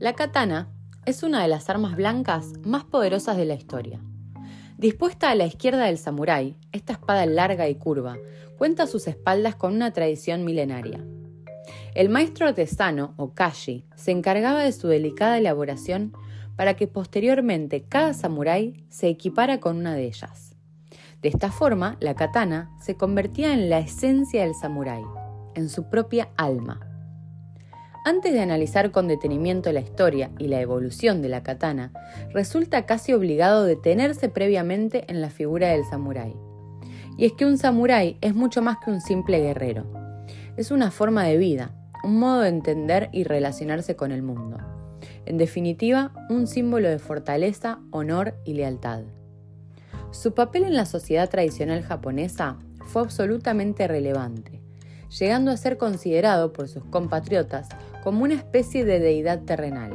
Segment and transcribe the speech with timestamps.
[0.00, 0.72] La katana
[1.04, 4.00] es una de las armas blancas más poderosas de la historia.
[4.78, 8.16] Dispuesta a la izquierda del samurái, esta espada larga y curva
[8.56, 11.04] cuenta a sus espaldas con una tradición milenaria.
[11.94, 16.14] El maestro artesano, o kashi, se encargaba de su delicada elaboración
[16.56, 20.56] para que posteriormente cada samurái se equipara con una de ellas.
[21.20, 25.04] De esta forma, la katana se convertía en la esencia del samurái,
[25.54, 26.89] en su propia alma.
[28.02, 31.92] Antes de analizar con detenimiento la historia y la evolución de la katana,
[32.32, 36.34] resulta casi obligado detenerse previamente en la figura del samurái.
[37.18, 39.84] Y es que un samurái es mucho más que un simple guerrero.
[40.56, 44.56] Es una forma de vida, un modo de entender y relacionarse con el mundo.
[45.26, 49.02] En definitiva, un símbolo de fortaleza, honor y lealtad.
[50.10, 52.56] Su papel en la sociedad tradicional japonesa
[52.86, 54.60] fue absolutamente relevante,
[55.18, 57.68] llegando a ser considerado por sus compatriotas
[58.02, 59.92] como una especie de deidad terrenal.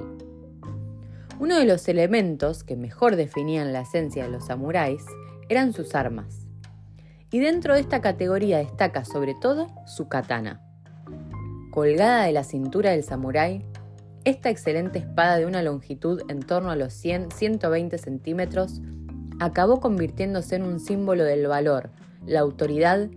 [1.39, 5.03] Uno de los elementos que mejor definían la esencia de los samuráis
[5.49, 6.47] eran sus armas.
[7.31, 10.61] Y dentro de esta categoría destaca sobre todo su katana.
[11.71, 13.65] Colgada de la cintura del samurái,
[14.23, 18.81] esta excelente espada de una longitud en torno a los 100-120 centímetros
[19.39, 21.89] acabó convirtiéndose en un símbolo del valor,
[22.25, 23.09] la autoridad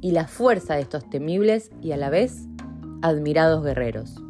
[0.00, 2.46] y la fuerza de estos temibles y a la vez
[3.02, 4.23] admirados guerreros.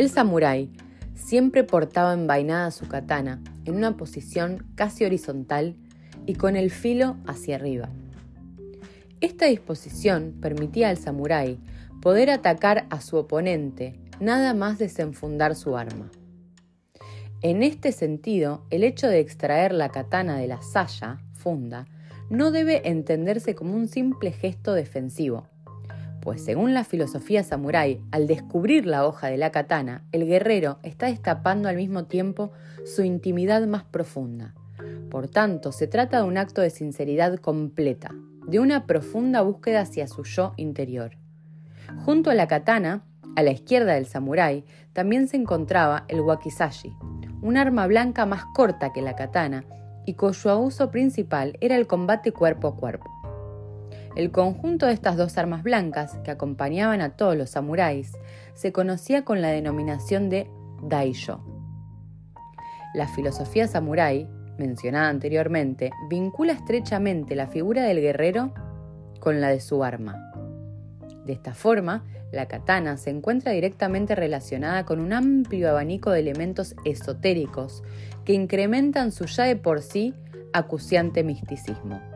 [0.00, 0.70] El samurái
[1.14, 5.76] siempre portaba envainada su katana en una posición casi horizontal
[6.24, 7.90] y con el filo hacia arriba.
[9.20, 11.58] Esta disposición permitía al samurái
[12.00, 16.10] poder atacar a su oponente nada más desenfundar su arma.
[17.42, 21.84] En este sentido, el hecho de extraer la katana de la saya, funda,
[22.30, 25.46] no debe entenderse como un simple gesto defensivo,
[26.20, 31.06] pues según la filosofía samurái, al descubrir la hoja de la katana, el guerrero está
[31.06, 32.52] destapando al mismo tiempo
[32.84, 34.54] su intimidad más profunda.
[35.10, 38.14] Por tanto, se trata de un acto de sinceridad completa,
[38.46, 41.16] de una profunda búsqueda hacia su yo interior.
[42.04, 43.04] Junto a la katana,
[43.36, 46.94] a la izquierda del samurái, también se encontraba el wakizashi,
[47.42, 49.64] un arma blanca más corta que la katana
[50.06, 53.19] y cuyo uso principal era el combate cuerpo a cuerpo.
[54.16, 58.12] El conjunto de estas dos armas blancas, que acompañaban a todos los samuráis,
[58.54, 60.50] se conocía con la denominación de
[60.82, 61.40] Daisho.
[62.92, 64.28] La filosofía samurái,
[64.58, 68.52] mencionada anteriormente, vincula estrechamente la figura del guerrero
[69.20, 70.32] con la de su arma.
[71.24, 76.74] De esta forma, la katana se encuentra directamente relacionada con un amplio abanico de elementos
[76.84, 77.84] esotéricos
[78.24, 80.14] que incrementan su ya de por sí
[80.52, 82.09] acuciante misticismo.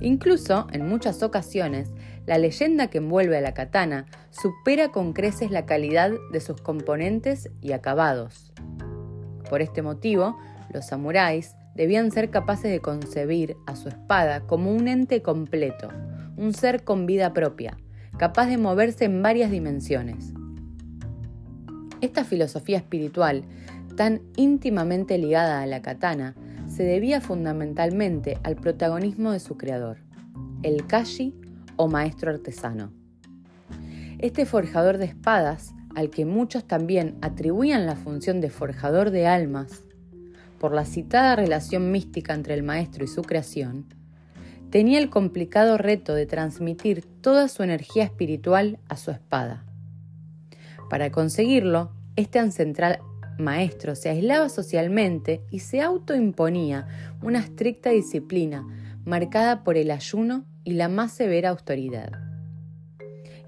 [0.00, 1.90] Incluso, en muchas ocasiones,
[2.26, 7.50] la leyenda que envuelve a la katana supera con creces la calidad de sus componentes
[7.60, 8.52] y acabados.
[9.48, 10.38] Por este motivo,
[10.72, 15.88] los samuráis debían ser capaces de concebir a su espada como un ente completo,
[16.36, 17.76] un ser con vida propia,
[18.18, 20.32] capaz de moverse en varias dimensiones.
[22.00, 23.44] Esta filosofía espiritual,
[23.96, 26.34] tan íntimamente ligada a la katana,
[26.74, 29.98] se debía fundamentalmente al protagonismo de su creador,
[30.62, 31.34] el kashi
[31.76, 32.92] o maestro artesano.
[34.18, 39.82] Este forjador de espadas, al que muchos también atribuían la función de forjador de almas,
[40.58, 43.86] por la citada relación mística entre el maestro y su creación,
[44.70, 49.66] tenía el complicado reto de transmitir toda su energía espiritual a su espada.
[50.88, 53.00] Para conseguirlo, este ancestral
[53.42, 56.86] maestro se aislaba socialmente y se autoimponía
[57.22, 58.66] una estricta disciplina
[59.04, 62.12] marcada por el ayuno y la más severa austeridad.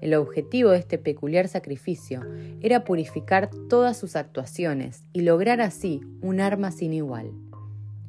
[0.01, 2.21] El objetivo de este peculiar sacrificio
[2.61, 7.31] era purificar todas sus actuaciones y lograr así un arma sin igual,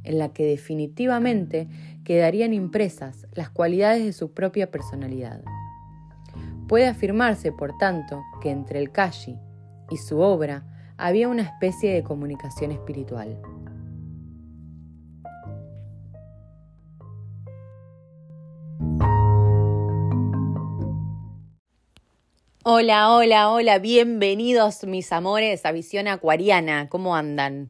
[0.04, 1.69] en la que definitivamente
[2.04, 5.43] quedarían impresas las cualidades de su propia personalidad.
[6.69, 9.38] Puede afirmarse, por tanto, que entre el Kashi
[9.90, 10.64] y su obra
[10.98, 13.40] había una especie de comunicación espiritual.
[22.64, 27.69] Hola, hola, hola, bienvenidos mis amores a Visión Acuariana, ¿cómo andan?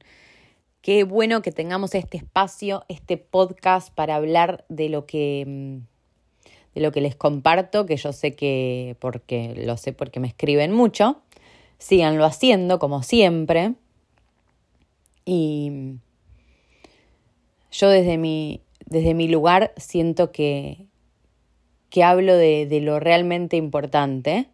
[0.80, 5.96] Qué bueno que tengamos este espacio, este podcast para hablar de lo que mm,
[6.74, 10.72] de lo que les comparto, que yo sé que porque lo sé porque me escriben
[10.72, 11.22] mucho
[11.78, 13.74] síganlo haciendo como siempre.
[15.24, 15.98] Y
[17.70, 20.86] yo desde mi, desde mi lugar siento que,
[21.90, 24.48] que hablo de, de lo realmente importante,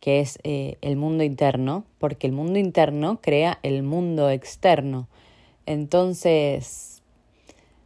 [0.00, 5.08] que es eh, el mundo interno, porque el mundo interno crea el mundo externo.
[5.64, 7.02] Entonces,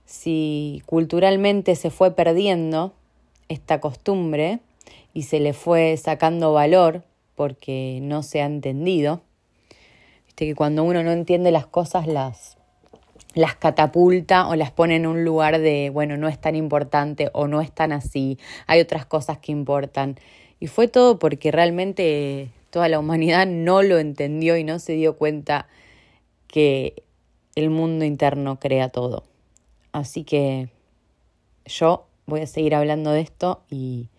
[0.04, 2.92] si culturalmente se fue perdiendo
[3.48, 4.60] esta costumbre
[5.14, 7.04] y se le fue sacando valor
[7.40, 9.22] porque no se ha entendido,
[10.26, 12.58] viste que cuando uno no entiende las cosas las
[13.32, 17.48] las catapulta o las pone en un lugar de, bueno, no es tan importante o
[17.48, 20.18] no es tan así, hay otras cosas que importan.
[20.58, 25.16] Y fue todo porque realmente toda la humanidad no lo entendió y no se dio
[25.16, 25.66] cuenta
[26.46, 27.04] que
[27.54, 29.24] el mundo interno crea todo.
[29.92, 30.68] Así que
[31.64, 34.10] yo voy a seguir hablando de esto y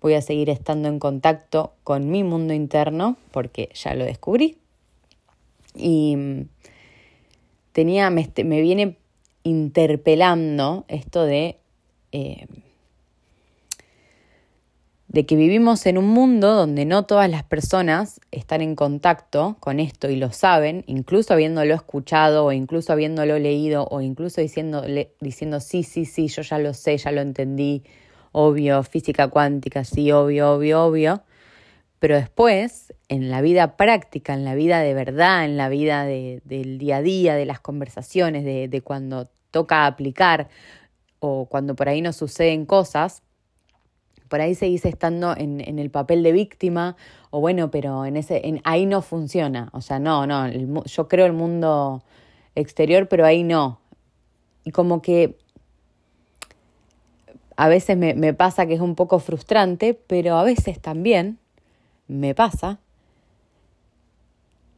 [0.00, 4.58] voy a seguir estando en contacto con mi mundo interno porque ya lo descubrí.
[5.74, 6.46] Y
[7.72, 8.96] tenía, me, me viene
[9.44, 11.58] interpelando esto de,
[12.12, 12.46] eh,
[15.08, 19.80] de que vivimos en un mundo donde no todas las personas están en contacto con
[19.80, 24.84] esto y lo saben, incluso habiéndolo escuchado o incluso habiéndolo leído o incluso diciendo,
[25.20, 27.84] diciendo sí, sí, sí, yo ya lo sé, ya lo entendí,
[28.32, 31.22] obvio, física cuántica, sí, obvio, obvio, obvio.
[31.98, 36.78] Pero después, en la vida práctica, en la vida de verdad, en la vida del
[36.78, 40.48] día a día, de las conversaciones, de, cuando toca aplicar
[41.18, 43.22] o cuando por ahí nos suceden cosas,
[44.28, 46.96] por ahí seguís estando en, en, el papel de víctima,
[47.30, 49.70] o bueno, pero en ese, en, ahí no funciona.
[49.72, 52.04] O sea, no, no, yo creo el mundo
[52.54, 53.80] exterior, pero ahí no.
[54.64, 55.38] Y como que
[57.60, 61.38] a veces me, me pasa que es un poco frustrante, pero a veces también
[62.06, 62.78] me pasa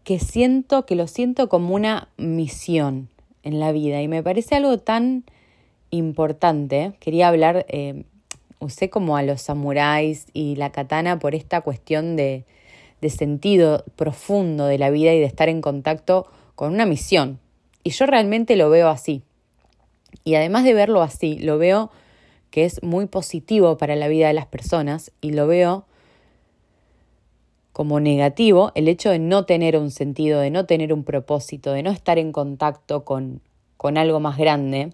[0.03, 3.11] que siento, que lo siento como una misión
[3.43, 5.25] en la vida y me parece algo tan
[5.91, 6.94] importante.
[7.00, 8.05] Quería hablar, eh,
[8.61, 12.47] usé como a los samuráis y la katana por esta cuestión de,
[13.03, 17.41] de sentido profundo de la vida y de estar en contacto con una misión.
[17.85, 19.21] Y yo realmente lo veo así.
[20.25, 21.91] Y además de verlo así, lo veo
[22.50, 25.85] que es muy positivo para la vida de las personas y lo veo
[27.73, 31.82] como negativo el hecho de no tener un sentido, de no tener un propósito, de
[31.82, 33.41] no estar en contacto con,
[33.76, 34.93] con algo más grande.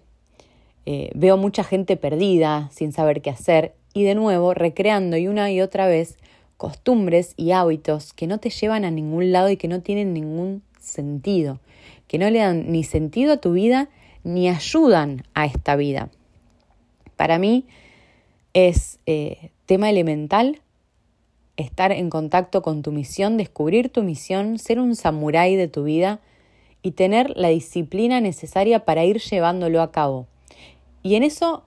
[0.85, 5.51] Eh, veo mucha gente perdida, sin saber qué hacer, y de nuevo recreando y una
[5.51, 6.17] y otra vez
[6.55, 10.63] costumbres y hábitos que no te llevan a ningún lado y que no tienen ningún
[10.79, 11.59] sentido,
[12.07, 13.89] que no le dan ni sentido a tu vida
[14.23, 16.09] ni ayudan a esta vida.
[17.17, 17.65] Para mí
[18.53, 20.61] es eh, tema elemental
[21.57, 26.21] estar en contacto con tu misión, descubrir tu misión, ser un samurái de tu vida
[26.81, 30.27] y tener la disciplina necesaria para ir llevándolo a cabo.
[31.03, 31.63] Y en eso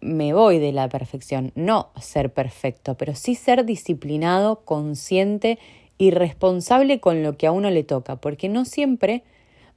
[0.00, 5.58] me voy de la perfección, no ser perfecto, pero sí ser disciplinado, consciente
[5.98, 9.22] y responsable con lo que a uno le toca, porque no siempre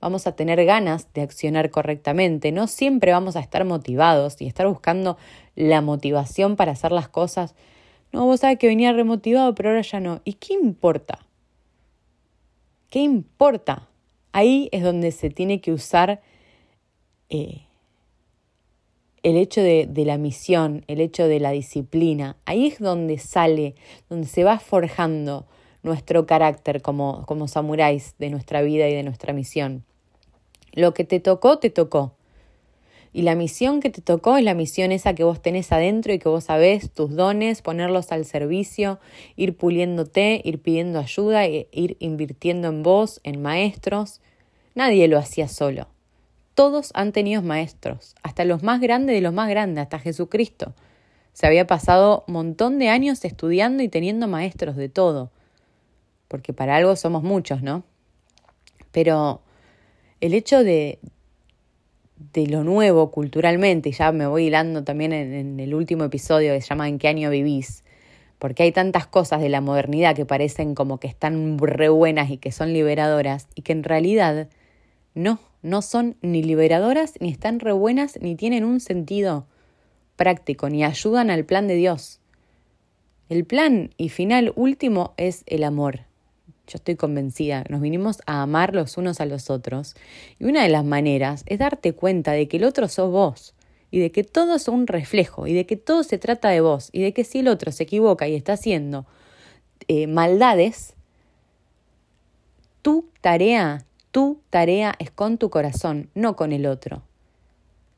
[0.02, 4.68] vamos a tener ganas de accionar correctamente, no siempre vamos a estar motivados y estar
[4.68, 5.18] buscando
[5.56, 7.56] la motivación para hacer las cosas
[8.12, 10.22] no, vos sabés que venía remotivado, pero ahora ya no.
[10.26, 11.20] ¿Y qué importa?
[12.90, 13.88] ¿Qué importa?
[14.32, 16.22] Ahí es donde se tiene que usar
[17.30, 17.62] eh,
[19.22, 22.36] el hecho de, de, la misión, el hecho de la disciplina.
[22.46, 23.76] Ahí es donde sale,
[24.10, 25.46] donde se va forjando
[25.84, 29.84] nuestro carácter como, como samuráis de nuestra vida y de nuestra misión.
[30.74, 32.14] Lo que te tocó, te tocó.
[33.12, 36.20] Y la misión que te tocó es la misión esa que vos tenés adentro y
[36.20, 39.00] que vos sabés, tus dones, ponerlos al servicio,
[39.36, 44.22] ir puliéndote, ir pidiendo ayuda, e ir invirtiendo en vos, en maestros.
[44.76, 45.88] Nadie lo hacía solo.
[46.54, 50.74] Todos han tenido maestros, hasta los más grandes de los más grandes, hasta Jesucristo.
[51.34, 55.32] Se había pasado un montón de años estudiando y teniendo maestros de todo,
[56.30, 57.84] porque para algo somos muchos, ¿no?
[58.94, 59.42] Pero
[60.22, 61.00] el hecho de,
[62.34, 66.62] de lo nuevo culturalmente, y ya me voy hilando también en, el último episodio que
[66.62, 67.84] se llama ¿En qué año vivís?
[68.38, 72.38] Porque hay tantas cosas de la modernidad que parecen como que están re buenas y
[72.38, 74.48] que son liberadoras, y que en realidad
[75.14, 79.48] no, no son ni liberadoras, ni están re buenas, ni tienen un sentido
[80.16, 82.20] práctico, ni ayudan al plan de Dios.
[83.30, 86.09] El plan y final último es el amor,
[86.70, 89.96] yo estoy convencida, nos vinimos a amar los unos a los otros.
[90.38, 93.56] Y una de las maneras es darte cuenta de que el otro sos vos
[93.90, 96.90] y de que todo es un reflejo y de que todo se trata de vos
[96.92, 99.08] y de que si el otro se equivoca y está haciendo
[99.88, 100.94] eh, maldades,
[102.84, 107.02] tu tarea, tu tarea es con tu corazón, no con el otro.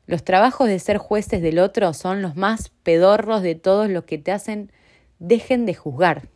[0.07, 4.17] Los trabajos de ser jueces del otro son los más pedorros de todos los que
[4.17, 4.71] te hacen
[5.19, 6.29] dejen de juzgar.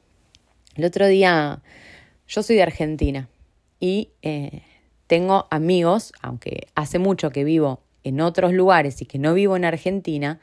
[0.76, 1.62] El otro día,
[2.28, 3.30] yo soy de Argentina
[3.80, 4.64] y eh,
[5.08, 9.66] tengo amigos, aunque hace mucho que vivo en otros lugares y que no vivo en
[9.66, 10.40] Argentina,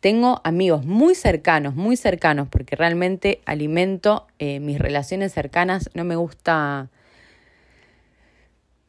[0.00, 6.14] tengo amigos muy cercanos, muy cercanos, porque realmente alimento eh, mis relaciones cercanas, no me
[6.14, 6.88] gusta,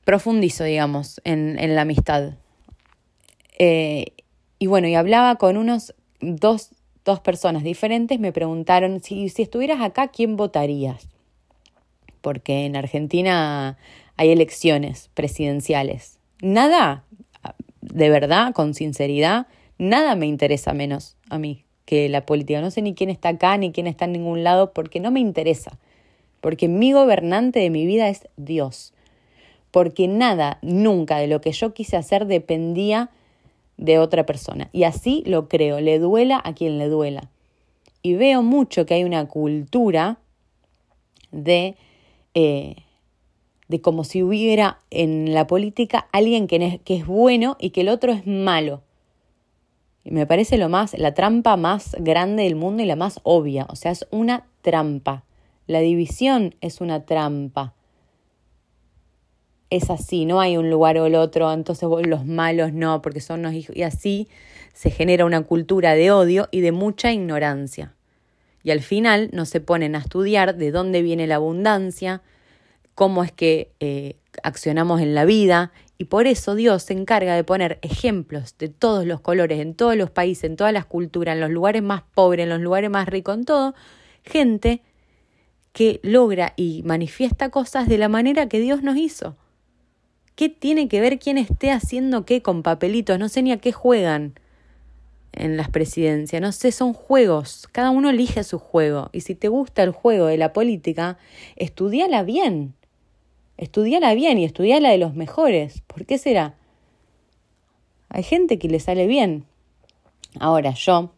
[0.06, 2.34] profundizo, digamos, en, la amistad.
[3.58, 4.14] Eh,
[4.60, 6.72] y bueno, y hablaba con unos dos,
[7.10, 11.08] dos personas diferentes, me preguntaron si, si estuvieras acá, ¿quién votarías?
[12.22, 13.78] Porque en Argentina
[14.16, 16.20] hay elecciones presidenciales.
[16.42, 17.04] Nada,
[17.82, 19.48] de verdad, con sinceridad,
[19.80, 22.62] nada me interesa menos a mí que la política.
[22.62, 25.20] No sé ni quién está acá, ni quién está en ningún lado, porque no me
[25.20, 25.80] interesa.
[26.40, 28.94] Porque mi gobernante de mi vida es Dios.
[29.72, 33.10] Porque nada, nunca de lo que yo quise hacer dependía
[33.80, 34.70] de otra persona.
[34.74, 37.30] Y así lo creo, le duela a quien le duela.
[38.04, 40.20] Y veo mucho que hay una cultura
[41.32, 41.76] de,
[42.34, 42.76] eh,
[43.70, 47.82] de como si hubiera en la política alguien que es, que es bueno y que
[47.82, 48.82] el otro es malo.
[50.04, 53.66] Me parece lo más, la trampa más grande del mundo y la más obvia.
[53.70, 55.24] O sea, es una trampa.
[55.68, 57.76] La división es una trampa.
[59.70, 63.44] Es así, no hay un lugar o el otro, entonces los malos no, porque son
[63.44, 63.76] los hijos.
[63.76, 64.28] Y así
[64.74, 67.94] se genera una cultura de odio y de mucha ignorancia.
[68.64, 72.22] Y al final no se ponen a estudiar de dónde viene la abundancia,
[72.96, 77.44] cómo es que eh, accionamos en la vida y por eso Dios se encarga de
[77.44, 81.42] poner ejemplos de todos los colores, en todos los países, en todas las culturas, en
[81.42, 83.76] los lugares más pobres, en los lugares más ricos, en todo,
[84.24, 84.82] gente
[85.74, 89.36] que logra y manifiesta cosas de la manera que Dios nos hizo.
[90.40, 93.20] ¿Qué tiene que ver quién esté haciendo qué con papelitos?
[93.20, 94.36] No sé ni a qué juegan
[95.34, 99.10] en las presidencias, no sé, son juegos, cada uno elige su juego.
[99.12, 101.18] Y si te gusta el juego de la política,
[101.58, 102.74] estudiala bien,
[103.58, 105.82] estudiala bien y estudiala de los mejores.
[105.88, 106.56] ¿Por qué será?
[108.08, 109.44] Hay gente que le sale bien.
[110.40, 111.12] Ahora yo,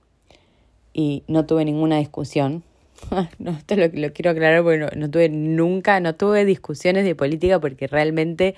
[0.94, 2.64] y no tuve ninguna discusión,
[3.38, 7.60] no, esto lo, lo quiero aclarar porque no, tuve nunca, no tuve discusiones de política
[7.60, 8.56] porque realmente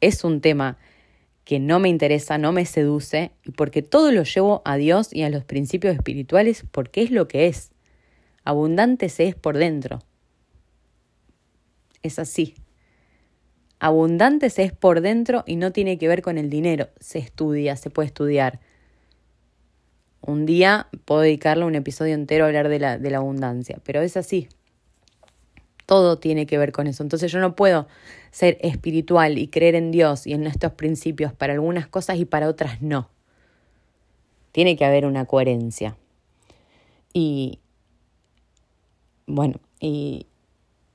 [0.00, 0.78] es un tema
[1.46, 5.22] que no me interesa, no me seduce, y porque todo lo llevo a Dios y
[5.22, 7.70] a los principios espirituales porque es lo que es.
[8.42, 10.00] Abundante se es por dentro.
[12.02, 12.54] Es así.
[13.78, 16.88] Abundante se es por dentro y no tiene que ver con el dinero.
[16.98, 18.58] Se estudia, se puede estudiar.
[20.20, 24.00] Un día puedo dedicarle un episodio entero a hablar de la, de la abundancia, pero
[24.00, 24.48] es así.
[25.84, 27.04] Todo tiene que ver con eso.
[27.04, 27.86] Entonces yo no puedo
[28.36, 32.50] ser espiritual y creer en Dios y en estos principios para algunas cosas y para
[32.50, 33.08] otras no.
[34.52, 35.96] Tiene que haber una coherencia.
[37.14, 37.60] Y
[39.26, 40.26] bueno, y,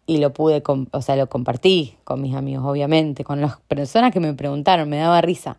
[0.06, 4.20] y lo pude, o sea, lo compartí con mis amigos, obviamente, con las personas que
[4.20, 5.58] me preguntaron, me daba risa.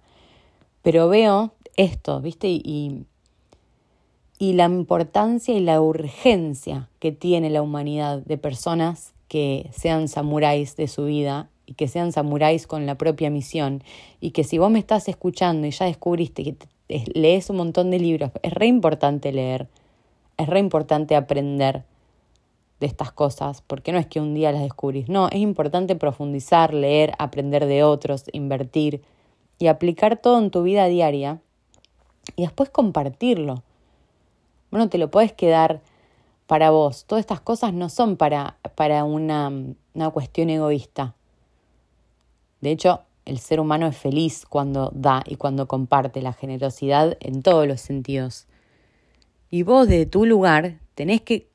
[0.83, 2.47] Pero veo esto, ¿viste?
[2.49, 3.07] Y,
[4.39, 10.77] y la importancia y la urgencia que tiene la humanidad de personas que sean samuráis
[10.77, 13.83] de su vida y que sean samuráis con la propia misión.
[14.21, 16.57] Y que si vos me estás escuchando y ya descubriste que
[17.15, 19.69] lees un montón de libros, es re importante leer,
[20.37, 21.85] es re importante aprender
[22.79, 26.75] de estas cosas, porque no es que un día las descubrís, no, es importante profundizar,
[26.75, 29.01] leer, aprender de otros, invertir
[29.59, 31.41] y aplicar todo en tu vida diaria
[32.37, 33.63] y después compartirlo.
[34.71, 35.81] Bueno, te lo puedes quedar
[36.47, 37.07] para vos.
[37.07, 39.51] Todas estas cosas no son para, para una,
[39.95, 41.15] una cuestión egoísta.
[42.63, 47.43] De hecho, el ser humano es feliz cuando da y cuando comparte la generosidad en
[47.43, 48.47] todos los sentidos.
[49.51, 51.51] Y vos de tu lugar tenés que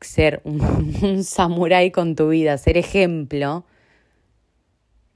[0.00, 3.64] ser un, samurái con tu vida, ser ejemplo,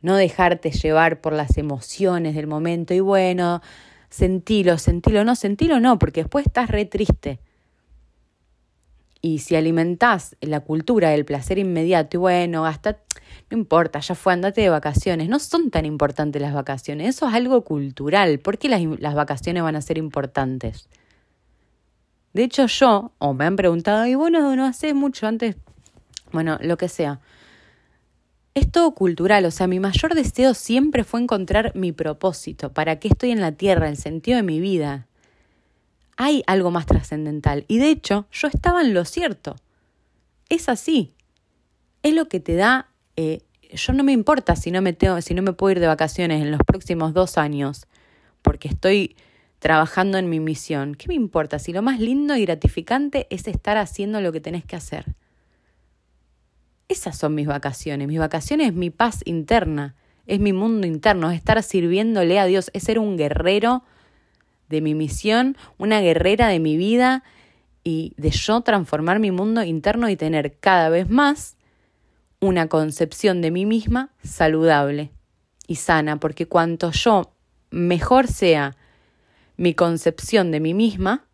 [0.03, 3.63] no dejarte llevar por las emociones del momento y bueno,
[4.11, 7.39] sentilo, sentilo, no, sentilo no, porque después estás re triste.
[9.23, 12.99] Y si alimentás la cultura del placer inmediato y bueno, hasta
[13.51, 15.29] no importa, ya fue, andate de vacaciones.
[15.29, 18.39] No son tan importantes las vacaciones, eso es algo cultural.
[18.41, 20.89] ¿Por qué las, las vacaciones van a ser importantes?
[22.33, 25.57] De hecho, yo, o me han preguntado, y bueno, no hace mucho antes,
[26.33, 27.21] bueno, lo que sea.
[28.55, 33.09] Es todo cultural, o sea, mi mayor deseo siempre fue encontrar mi propósito, para qué
[33.09, 35.07] estoy en la tierra, el sentido de mi vida.
[36.17, 39.57] Hay algo más trascendental, y de hecho, yo estaba en lo cierto.
[40.49, 41.15] Es así.
[42.03, 42.89] Es lo que te da.
[43.17, 43.43] Eh,
[43.73, 46.43] yo no me importa si no me, tengo, si no me puedo ir de vacaciones
[46.43, 47.87] en los próximos dos años,
[48.43, 49.17] porque estoy
[49.59, 50.95] trabajando en mi misión.
[50.95, 54.65] ¿Qué me importa si lo más lindo y gratificante es estar haciendo lo que tenés
[54.65, 55.07] que hacer?
[56.89, 58.07] Esas son mis vacaciones.
[58.07, 59.97] Mis vacaciones es mi paz interna,
[60.27, 63.83] es mi mundo interno, es estar sirviéndole a Dios, es ser un guerrero
[64.69, 67.23] de mi misión, una guerrera de mi vida
[67.85, 71.57] y de yo transformar mi mundo interno y tener cada vez más
[72.41, 75.11] una concepción de mí misma saludable
[75.67, 77.33] y sana, porque cuanto yo
[77.71, 78.77] mejor sea
[79.57, 81.25] mi concepción de mí misma,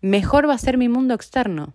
[0.00, 1.72] mejor va a ser mi mundo externo.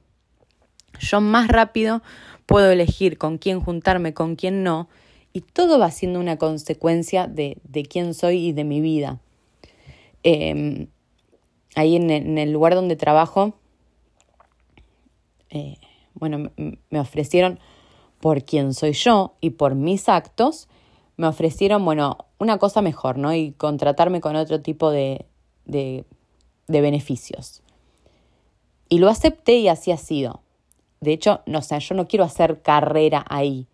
[0.99, 2.01] Yo más rápido
[2.45, 4.89] puedo elegir con quién juntarme, con quién no,
[5.33, 9.19] y todo va siendo una consecuencia de, de quién soy y de mi vida.
[10.29, 10.87] Em,
[11.75, 13.53] ahí en el, lugar donde trabajo,
[15.49, 15.77] eh,
[16.15, 16.51] bueno,
[16.89, 17.61] me ofrecieron
[18.19, 20.67] por quién soy yo y por mis actos,
[21.15, 23.33] me ofrecieron, bueno, una cosa mejor, ¿no?
[23.33, 25.25] Y contratarme con otro tipo de,
[25.63, 26.03] de
[26.67, 27.63] beneficios.
[28.89, 30.41] Y lo acepté y así ha sido.
[30.99, 33.65] De hecho, no sé, yo no quiero hacer carrera ahí,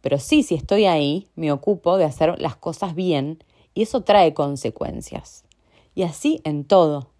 [0.00, 4.32] pero sí, si estoy ahí, me ocupo de hacer las cosas bien y eso trae
[4.32, 5.44] consecuencias.
[5.98, 7.10] Y así en todo,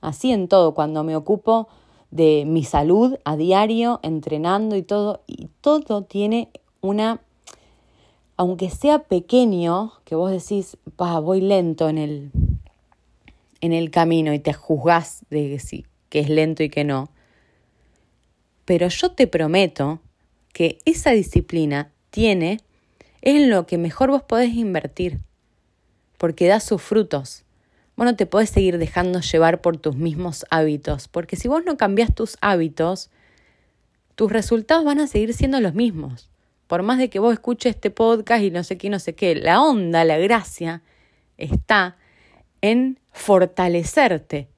[0.00, 1.68] así en todo, cuando me ocupo
[2.10, 6.48] de mi salud a diario, entrenando y todo, y todo tiene
[6.80, 7.20] una,
[8.36, 12.32] aunque sea pequeño, que vos decís, voy lento en el,
[13.60, 17.10] en el camino y te juzgás de que sí, que es lento y que no,
[18.64, 20.00] pero yo te prometo
[20.52, 22.58] que esa disciplina tiene,
[23.22, 25.20] es en lo que mejor vos podés invertir,
[26.18, 27.44] porque da sus frutos.
[28.00, 31.76] Vos no te podés seguir dejando llevar por tus mismos hábitos, porque si vos no
[31.76, 33.10] cambiás tus hábitos,
[34.14, 36.30] tus resultados van a seguir siendo los mismos.
[36.66, 39.34] Por más de que vos escuches este podcast y no sé qué, no sé qué,
[39.34, 40.80] la onda, la gracia
[41.36, 41.98] está
[42.62, 44.48] en fortalecerte,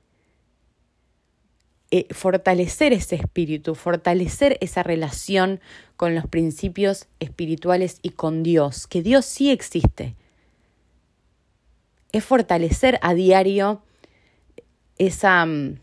[1.90, 5.58] eh, fortalecer ese espíritu, fortalecer esa relación
[5.96, 10.14] con los principios espirituales y con Dios, que Dios sí existe.
[12.12, 13.82] Es fortalecer a diario
[14.98, 15.78] esa, mm,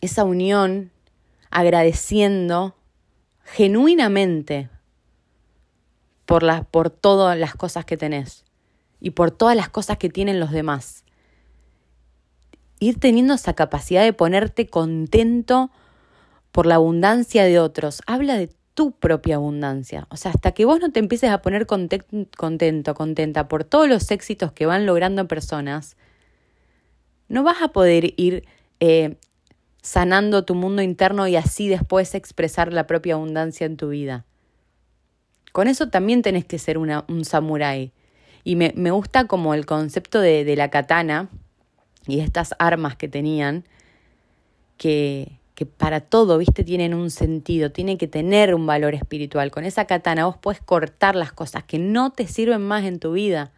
[0.00, 0.90] esa unión,
[1.50, 2.76] agradeciendo
[3.44, 4.68] genuinamente
[6.26, 8.44] por, por todas las cosas que tenés
[9.00, 11.06] y por todas las cosas que tienen los demás
[12.78, 15.70] ir teniendo esa capacidad de ponerte contento
[16.52, 18.02] por la abundancia de otros.
[18.06, 20.06] Habla de tu propia abundancia.
[20.10, 24.10] O sea, hasta que vos no te empieces a poner contento, contenta por todos los
[24.10, 25.96] éxitos que van logrando personas,
[27.28, 28.44] no vas a poder ir
[28.80, 29.16] eh,
[29.80, 34.26] sanando tu mundo interno y así después expresar la propia abundancia en tu vida.
[35.52, 37.92] Con eso también tenés que ser un samurái.
[38.44, 41.30] Y me, me, gusta como el concepto de, de la katana,
[42.06, 43.64] y estas armas que tenían,
[44.76, 49.50] que, que para todo, viste, tienen un sentido, tiene que tener un valor espiritual.
[49.50, 53.12] Con esa katana vos puedes cortar las cosas que no te sirven más en tu
[53.12, 53.52] vida.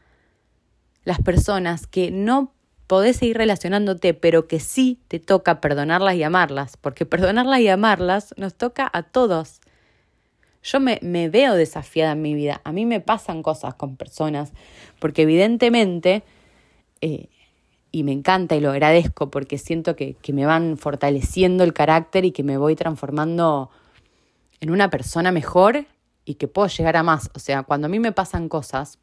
[1.03, 2.55] Las personas que no
[2.87, 8.33] podés seguir relacionándote, pero que sí te toca perdonarlas y amarlas, porque perdonarlas y amarlas
[8.37, 9.61] nos toca a todos.
[10.63, 14.53] Yo me, me veo desafiada en mi vida, a mí me pasan cosas con personas,
[15.01, 16.23] porque evidentemente
[17.01, 17.29] eh,
[17.99, 22.25] y me encanta y lo agradezco porque siento que, que, me van fortaleciendo el carácter
[22.25, 23.71] y que me voy transformando
[24.61, 25.87] en una persona mejor
[26.25, 27.31] y que puedo llegar a más.
[27.35, 28.99] O sea, cuando a mí me pasan cosas,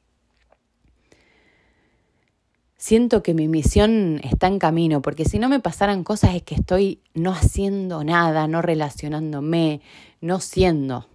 [2.77, 6.55] siento que mi misión está en camino, porque si no me pasaran cosas es que
[6.55, 9.81] estoy no haciendo nada, no relacionándome,
[10.21, 11.07] no siendo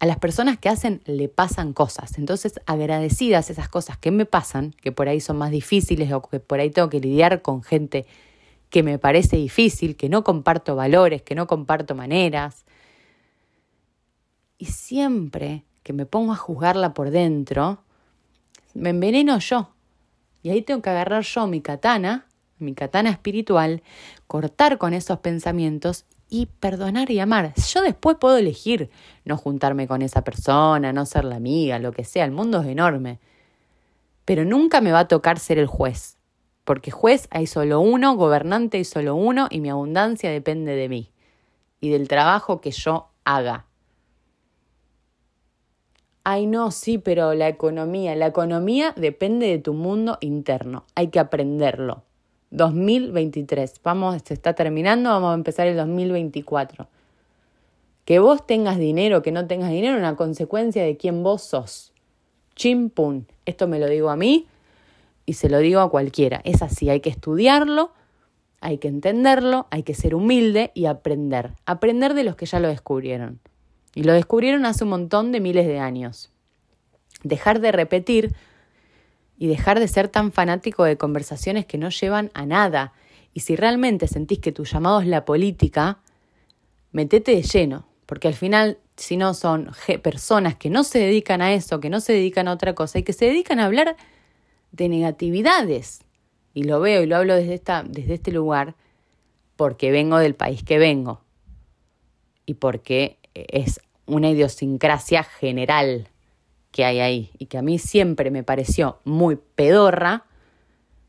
[0.00, 2.16] a las personas que hacen le pasan cosas.
[2.18, 6.40] Entonces, agradecidas esas cosas que me pasan, que por ahí son más difíciles o que
[6.40, 8.06] por ahí tengo que lidiar con gente
[8.70, 12.64] que me parece difícil, que no comparto valores, que no comparto maneras.
[14.56, 17.82] Y siempre que me pongo a juzgarla por dentro,
[18.72, 19.74] me enveneno yo.
[20.42, 22.26] Y ahí tengo que agarrar yo mi katana,
[22.58, 23.82] mi katana espiritual,
[24.26, 27.52] cortar con esos pensamientos y perdonar y amar.
[27.56, 28.90] Yo después puedo elegir
[29.24, 32.68] no juntarme con esa persona, no ser la amiga, lo que sea, el mundo es
[32.68, 33.18] enorme.
[34.24, 36.16] Pero nunca me va a tocar ser el juez,
[36.64, 41.10] porque juez hay solo uno, gobernante hay solo uno y mi abundancia depende de mí
[41.80, 43.66] y del trabajo que yo haga.
[46.22, 51.18] Ay, no, sí, pero la economía, la economía depende de tu mundo interno, hay que
[51.18, 52.04] aprenderlo.
[52.50, 53.74] 2023.
[53.82, 56.88] Vamos, se está terminando, vamos a empezar el 2024.
[58.04, 61.92] Que vos tengas dinero, que no tengas dinero, es una consecuencia de quién vos sos.
[62.56, 63.26] Chimpun.
[63.46, 64.46] Esto me lo digo a mí
[65.26, 66.40] y se lo digo a cualquiera.
[66.44, 67.92] Es así, hay que estudiarlo,
[68.60, 71.52] hay que entenderlo, hay que ser humilde y aprender.
[71.66, 73.40] Aprender de los que ya lo descubrieron.
[73.94, 76.30] Y lo descubrieron hace un montón de miles de años.
[77.22, 78.34] Dejar de repetir
[79.40, 82.92] y dejar de ser tan fanático de conversaciones que no llevan a nada.
[83.32, 85.98] Y si realmente sentís que tu llamado es la política,
[86.92, 89.70] metete de lleno, porque al final, si no son
[90.02, 93.02] personas que no se dedican a eso, que no se dedican a otra cosa y
[93.02, 93.96] que se dedican a hablar
[94.72, 96.02] de negatividades.
[96.52, 98.74] Y lo veo y lo hablo desde, esta, desde este lugar
[99.56, 101.22] porque vengo del país que vengo
[102.44, 106.08] y porque es una idiosincrasia general
[106.70, 110.24] que hay ahí y que a mí siempre me pareció muy pedorra,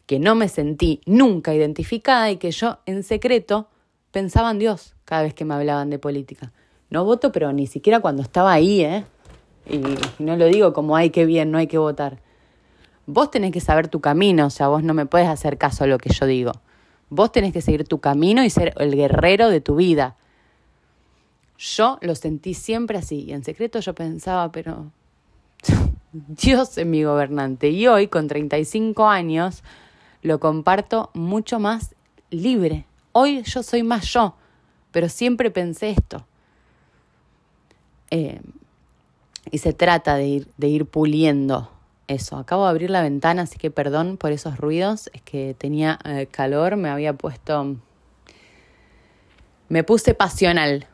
[0.06, 3.70] que no me sentí nunca identificada y que yo en secreto
[4.12, 6.52] pensaba en Dios cada vez que me hablaban de política.
[6.90, 9.06] No voto, pero ni siquiera cuando estaba ahí, ¿eh?
[9.70, 9.82] Y
[10.22, 12.20] no lo digo como, ay, qué bien, no hay que votar.
[13.06, 15.88] Vos tenés que saber tu camino, o sea, vos no me puedes hacer caso a
[15.88, 16.52] lo que yo digo.
[17.10, 20.18] Vos tenés que seguir tu camino y ser el guerrero de tu vida.
[21.58, 24.92] Yo lo sentí siempre así y en secreto yo pensaba, pero
[26.12, 27.70] Dios es mi gobernante.
[27.70, 29.64] Y hoy, con 35 años,
[30.22, 31.96] lo comparto mucho más
[32.30, 32.86] libre.
[33.12, 34.36] Hoy yo soy más yo,
[34.92, 36.26] pero siempre pensé esto.
[38.10, 38.42] Eh,
[39.50, 41.72] y se trata de ir, de ir puliendo
[42.08, 42.38] eso.
[42.38, 45.10] Acabo de abrir la ventana, así que perdón por esos ruidos.
[45.14, 47.78] Es que tenía eh, calor, me había puesto...
[49.70, 50.88] Me puse pasional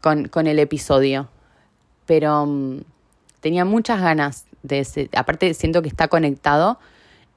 [0.00, 1.28] con, con el episodio,
[2.06, 2.80] pero mm,
[3.42, 6.78] tenía muchas ganas de ese, aparte siento que está conectado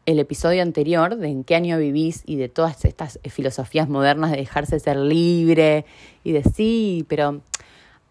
[0.06, 4.38] el episodio anterior de en qué año vivís y de todas estas filosofías modernas de
[4.38, 5.86] dejarse ser libre
[6.24, 7.42] y de sí, pero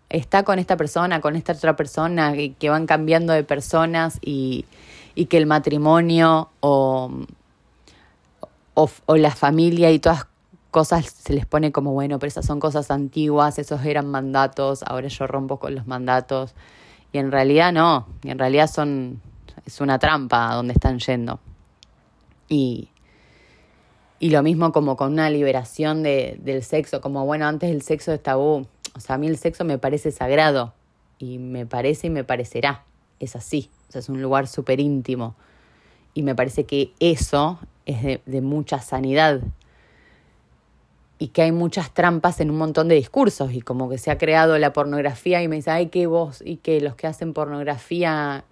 [0.08, 4.64] está con esta persona, con esta otra persona, que, van cambiando de personas y,
[5.14, 7.12] y que el matrimonio o,
[8.74, 10.26] o, o, la familia y todas
[10.72, 15.06] cosas se les pone como, bueno, pero esas son cosas antiguas, esos eran mandatos, ahora
[15.06, 16.54] yo rompo con los mandatos.
[17.14, 19.20] Y en realidad no, y en realidad son,
[19.64, 21.38] es una trampa a donde están yendo.
[22.48, 22.88] Y,
[24.18, 28.12] y lo mismo como con una liberación de, del sexo, como bueno, antes el sexo
[28.12, 28.66] es tabú.
[28.96, 30.74] O sea, a mí el sexo me parece sagrado
[31.20, 32.82] y me parece y me parecerá.
[33.20, 35.36] Es así, o sea, es un lugar súper íntimo.
[36.14, 39.40] Y me parece que eso es de, de mucha sanidad
[41.18, 44.18] y que hay muchas trampas en un montón de discursos y como que se ha
[44.18, 48.44] creado la pornografía y me dice, ay, que vos y que los que hacen pornografía,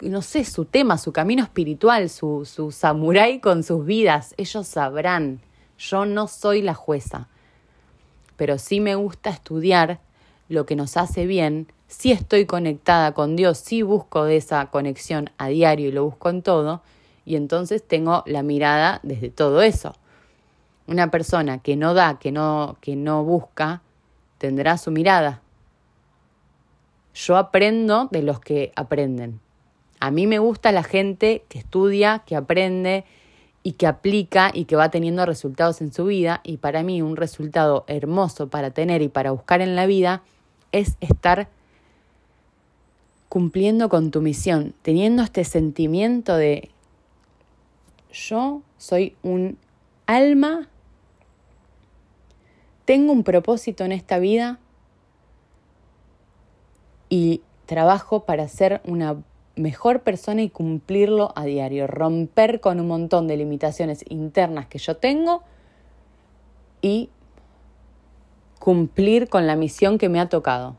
[0.00, 5.40] no sé, su tema, su camino espiritual, su, su samurái con sus vidas, ellos sabrán,
[5.78, 7.28] yo no soy la jueza,
[8.36, 10.00] pero sí me gusta estudiar
[10.48, 15.30] lo que nos hace bien, sí estoy conectada con Dios, sí busco de esa conexión
[15.36, 16.82] a diario y lo busco en todo,
[17.26, 19.94] y entonces tengo la mirada desde todo eso
[20.90, 23.80] una persona que no da, que no, que no busca,
[24.38, 25.40] tendrá su mirada.
[27.14, 29.40] Yo aprendo de los que aprenden.
[30.00, 33.04] A mí me gusta la gente que estudia, que aprende
[33.62, 36.40] y que aplica y que va teniendo resultados en su vida.
[36.42, 40.22] Y para mí un resultado hermoso para tener y para buscar en la vida
[40.72, 41.48] es estar
[43.28, 46.70] cumpliendo con tu misión, teniendo este sentimiento de
[48.12, 49.56] yo soy un
[50.06, 50.68] alma
[52.90, 54.58] tengo un propósito en esta vida
[57.08, 59.22] y trabajo para ser una
[59.54, 64.96] mejor persona y cumplirlo a diario, romper con un montón de limitaciones internas que yo
[64.96, 65.44] tengo
[66.82, 67.10] y
[68.58, 70.74] cumplir con la misión que me ha tocado.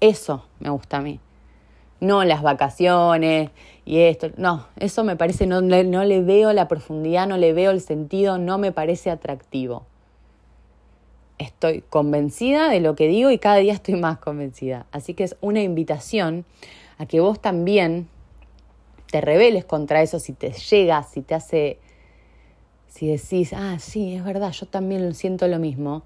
[0.00, 1.18] Eso me gusta a mí.
[1.98, 3.50] No las vacaciones
[3.86, 4.32] y esto.
[4.36, 8.36] No, eso me parece, no, no le veo la profundidad, no le veo el sentido,
[8.36, 9.86] no me parece atractivo
[11.42, 14.86] estoy convencida de lo que digo y cada día estoy más convencida.
[14.92, 16.44] Así que es una invitación
[16.98, 18.08] a que vos también
[19.10, 21.78] te rebeles contra eso si te llega, si te hace,
[22.88, 26.02] si decís, ah, sí, es verdad, yo también siento lo mismo,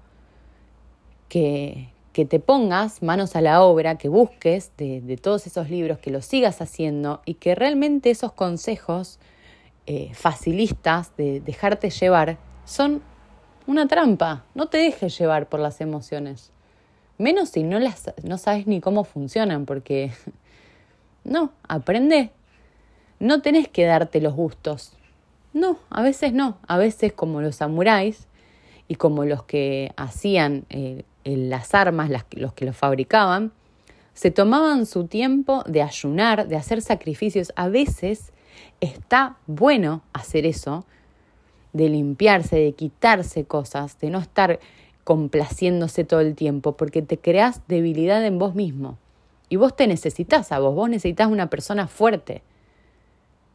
[1.29, 6.09] que, que te pongas manos a la obra, que busques de, todos esos libros, que
[6.09, 9.19] los sigas haciendo y que realmente esos consejos
[9.85, 13.03] eh, facilistas de dejarte llevar son
[13.67, 14.43] una trampa.
[14.55, 16.51] No te dejes llevar por las emociones.
[17.17, 20.11] Menos si no, las, no sabes ni cómo funcionan, porque
[21.23, 22.31] no, aprende.
[23.19, 24.93] No tenés que darte los gustos.
[25.53, 26.57] No, a veces no.
[26.67, 28.27] A veces como los samuráis
[28.87, 33.51] y como los que hacían eh, las armas, los que los fabricaban,
[34.13, 37.51] se tomaban su tiempo de ayunar, de hacer sacrificios.
[37.55, 38.31] A veces
[38.81, 40.85] está bueno hacer eso,
[41.77, 44.59] de limpiarse, de quitarse cosas, de no estar
[45.03, 48.97] complaciéndose todo el tiempo, porque te creas debilidad en vos mismo.
[49.47, 52.41] Y vos te necesitas a vos, vos necesitas una persona fuerte.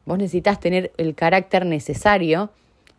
[0.06, 2.50] Vos necesitas tener el carácter necesario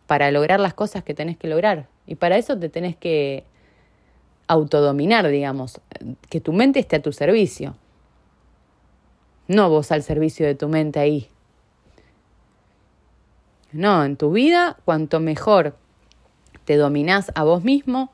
[0.06, 1.88] para lograr las cosas que tenés que lograr.
[2.06, 3.44] Y para eso te tenés que
[4.46, 5.80] autodominar, digamos,
[6.28, 7.76] que tu mente esté a tu servicio.
[9.48, 11.28] No vos al servicio de tu mente ahí.
[13.74, 15.74] No, en tu vida, cuanto mejor
[16.64, 18.12] te dominás a vos mismo,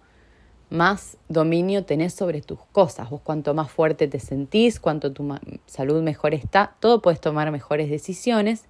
[0.70, 3.10] más dominio tenés sobre tus cosas.
[3.10, 7.90] Vos cuanto más fuerte te sentís, cuanto tu salud mejor está, todo puedes tomar mejores
[7.90, 8.64] decisiones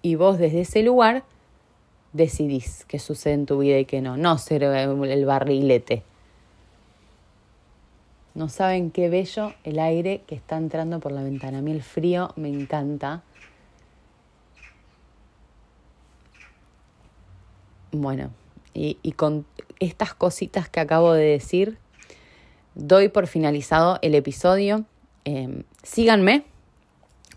[0.00, 1.24] y vos desde ese lugar
[2.12, 6.04] decidís qué sucede en tu vida y qué no, no ser el barrilete.
[8.36, 11.58] No saben qué bello el aire que está entrando por la ventana.
[11.58, 13.24] A mí el frío me encanta.
[17.92, 18.30] Bueno,
[18.74, 19.46] y, con
[19.80, 21.78] estas cositas que acabo de decir,
[22.74, 24.84] doy por finalizado el episodio.
[25.24, 26.44] Em, síganme,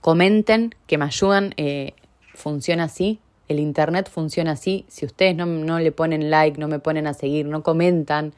[0.01, 1.53] comenten, que me ayudan.
[1.57, 1.93] Eh,
[2.35, 4.85] funciona así, el Internet funciona así.
[4.87, 8.33] Si ustedes no, no le ponen like, no me ponen a seguir, no comentan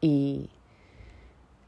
[0.00, 0.50] y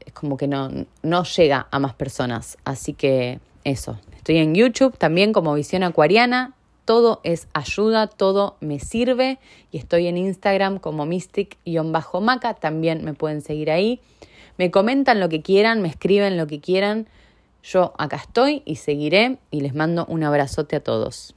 [0.05, 0.69] es como que no,
[1.01, 2.57] no llega a más personas.
[2.63, 6.53] Así que eso, estoy en YouTube también como Visión Acuariana.
[6.87, 9.39] Todo es ayuda, todo me sirve
[9.73, 13.99] y estoy en Instagram como mystic-maca, también me pueden seguir ahí.
[14.57, 17.09] Me comentan lo que quieran, me escriben lo que quieran.
[17.61, 21.36] Yo acá estoy y seguiré y les mando un abrazote a todos.